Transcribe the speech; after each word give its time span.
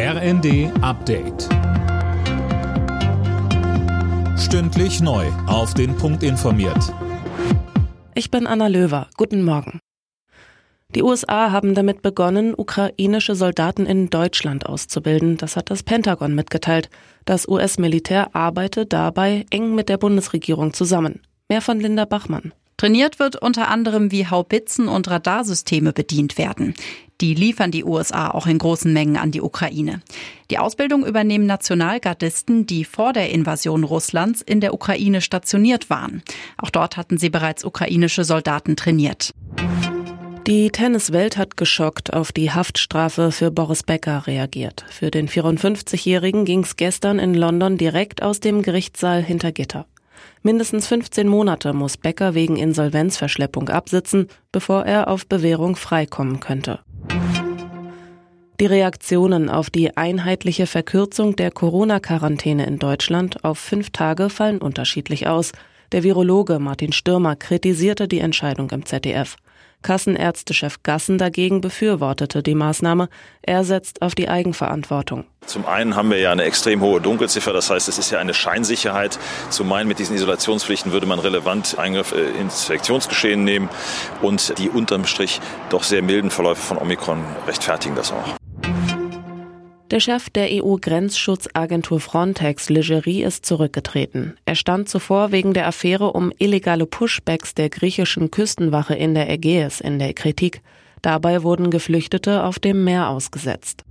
RND 0.00 0.70
Update. 0.80 1.48
Stündlich 4.38 5.00
neu. 5.00 5.26
Auf 5.48 5.74
den 5.74 5.96
Punkt 5.96 6.22
informiert. 6.22 6.94
Ich 8.14 8.30
bin 8.30 8.46
Anna 8.46 8.68
Löwer. 8.68 9.08
Guten 9.16 9.42
Morgen. 9.42 9.80
Die 10.94 11.02
USA 11.02 11.50
haben 11.50 11.74
damit 11.74 12.00
begonnen, 12.00 12.54
ukrainische 12.56 13.34
Soldaten 13.34 13.86
in 13.86 14.08
Deutschland 14.08 14.66
auszubilden. 14.66 15.36
Das 15.36 15.56
hat 15.56 15.68
das 15.68 15.82
Pentagon 15.82 16.32
mitgeteilt. 16.32 16.90
Das 17.24 17.48
US-Militär 17.48 18.36
arbeitet 18.36 18.92
dabei 18.92 19.46
eng 19.50 19.74
mit 19.74 19.88
der 19.88 19.98
Bundesregierung 19.98 20.74
zusammen. 20.74 21.22
Mehr 21.48 21.60
von 21.60 21.80
Linda 21.80 22.04
Bachmann. 22.04 22.52
Trainiert 22.78 23.18
wird 23.18 23.34
unter 23.34 23.68
anderem, 23.68 24.12
wie 24.12 24.28
Haubitzen 24.28 24.86
und 24.86 25.08
Radarsysteme 25.08 25.92
bedient 25.92 26.38
werden. 26.38 26.74
Die 27.20 27.34
liefern 27.34 27.72
die 27.72 27.82
USA 27.82 28.30
auch 28.30 28.46
in 28.46 28.58
großen 28.58 28.92
Mengen 28.92 29.16
an 29.16 29.32
die 29.32 29.42
Ukraine. 29.42 30.00
Die 30.52 30.58
Ausbildung 30.58 31.04
übernehmen 31.04 31.46
Nationalgardisten, 31.46 32.66
die 32.66 32.84
vor 32.84 33.12
der 33.12 33.30
Invasion 33.30 33.82
Russlands 33.82 34.42
in 34.42 34.60
der 34.60 34.74
Ukraine 34.74 35.20
stationiert 35.20 35.90
waren. 35.90 36.22
Auch 36.56 36.70
dort 36.70 36.96
hatten 36.96 37.18
sie 37.18 37.30
bereits 37.30 37.64
ukrainische 37.64 38.22
Soldaten 38.22 38.76
trainiert. 38.76 39.32
Die 40.46 40.70
Tenniswelt 40.70 41.36
hat 41.36 41.56
geschockt 41.56 42.12
auf 42.12 42.30
die 42.30 42.52
Haftstrafe 42.52 43.32
für 43.32 43.50
Boris 43.50 43.82
Becker 43.82 44.28
reagiert. 44.28 44.84
Für 44.88 45.10
den 45.10 45.28
54-Jährigen 45.28 46.44
ging 46.44 46.60
es 46.60 46.76
gestern 46.76 47.18
in 47.18 47.34
London 47.34 47.76
direkt 47.76 48.22
aus 48.22 48.38
dem 48.38 48.62
Gerichtssaal 48.62 49.20
hinter 49.20 49.50
Gitter. 49.50 49.84
Mindestens 50.42 50.86
15 50.86 51.28
Monate 51.28 51.72
muss 51.72 51.96
Becker 51.96 52.34
wegen 52.34 52.56
Insolvenzverschleppung 52.56 53.68
absitzen, 53.68 54.28
bevor 54.52 54.84
er 54.84 55.08
auf 55.08 55.26
Bewährung 55.26 55.76
freikommen 55.76 56.40
könnte. 56.40 56.80
Die 58.60 58.66
Reaktionen 58.66 59.50
auf 59.50 59.70
die 59.70 59.96
einheitliche 59.96 60.66
Verkürzung 60.66 61.36
der 61.36 61.52
Corona-Quarantäne 61.52 62.66
in 62.66 62.80
Deutschland 62.80 63.44
auf 63.44 63.58
fünf 63.58 63.90
Tage 63.90 64.30
fallen 64.30 64.58
unterschiedlich 64.58 65.28
aus. 65.28 65.52
Der 65.92 66.02
Virologe 66.02 66.58
Martin 66.58 66.92
Stürmer 66.92 67.36
kritisierte 67.36 68.08
die 68.08 68.18
Entscheidung 68.18 68.70
im 68.70 68.84
ZDF. 68.84 69.36
Kassenärztechef 69.82 70.82
Gassen 70.82 71.18
dagegen 71.18 71.60
befürwortete 71.60 72.42
die 72.42 72.54
Maßnahme. 72.54 73.08
Er 73.42 73.64
setzt 73.64 74.02
auf 74.02 74.14
die 74.14 74.28
Eigenverantwortung. 74.28 75.24
Zum 75.46 75.66
einen 75.66 75.96
haben 75.96 76.10
wir 76.10 76.18
ja 76.18 76.32
eine 76.32 76.44
extrem 76.44 76.80
hohe 76.80 77.00
Dunkelziffer, 77.00 77.52
das 77.52 77.70
heißt, 77.70 77.88
es 77.88 77.98
ist 77.98 78.10
ja 78.10 78.18
eine 78.18 78.34
Scheinsicherheit. 78.34 79.18
Zu 79.50 79.64
meinen, 79.64 79.88
mit 79.88 79.98
diesen 79.98 80.14
Isolationspflichten 80.16 80.92
würde 80.92 81.06
man 81.06 81.18
relevant 81.18 81.78
Eingriff 81.78 82.12
äh, 82.12 82.40
ins 82.40 82.62
Infektionsgeschehen 82.62 83.44
nehmen 83.44 83.68
und 84.20 84.58
die 84.58 84.68
unterm 84.68 85.06
Strich 85.06 85.40
doch 85.70 85.84
sehr 85.84 86.02
milden 86.02 86.30
Verläufe 86.30 86.60
von 86.60 86.78
Omikron 86.78 87.24
rechtfertigen 87.46 87.94
das 87.94 88.12
auch. 88.12 88.38
Der 89.90 90.00
Chef 90.00 90.28
der 90.28 90.48
EU-Grenzschutzagentur 90.50 91.98
Frontex, 91.98 92.68
Legerie, 92.68 93.22
ist 93.22 93.46
zurückgetreten. 93.46 94.36
Er 94.44 94.54
stand 94.54 94.90
zuvor 94.90 95.32
wegen 95.32 95.54
der 95.54 95.66
Affäre 95.66 96.12
um 96.12 96.30
illegale 96.38 96.84
Pushbacks 96.84 97.54
der 97.54 97.70
griechischen 97.70 98.30
Küstenwache 98.30 98.94
in 98.94 99.14
der 99.14 99.30
Ägäis 99.30 99.80
in 99.80 99.98
der 99.98 100.12
Kritik. 100.12 100.60
Dabei 101.00 101.42
wurden 101.42 101.70
Geflüchtete 101.70 102.44
auf 102.44 102.58
dem 102.58 102.84
Meer 102.84 103.08
ausgesetzt. 103.08 103.84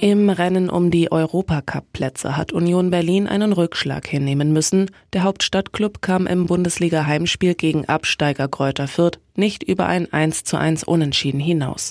Im 0.00 0.30
Rennen 0.30 0.70
um 0.70 0.90
die 0.90 1.12
Europacup-Plätze 1.12 2.38
hat 2.38 2.52
Union 2.52 2.88
Berlin 2.88 3.26
einen 3.26 3.52
Rückschlag 3.52 4.06
hinnehmen 4.06 4.54
müssen. 4.54 4.90
Der 5.12 5.24
Hauptstadtklub 5.24 6.00
kam 6.00 6.26
im 6.26 6.46
Bundesliga-Heimspiel 6.46 7.54
gegen 7.56 7.84
Absteiger 7.86 8.48
Kräuter 8.48 8.88
Fürth 8.88 9.18
nicht 9.34 9.62
über 9.64 9.86
ein 9.86 10.10
1 10.10 10.44
zu 10.44 10.56
1 10.56 10.84
Unentschieden 10.84 11.40
hinaus. 11.40 11.90